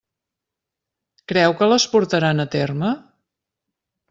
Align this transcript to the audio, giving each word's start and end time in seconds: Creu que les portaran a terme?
Creu 1.31 1.55
que 1.59 1.69
les 1.73 1.87
portaran 1.93 2.45
a 2.45 2.49
terme? 2.57 2.91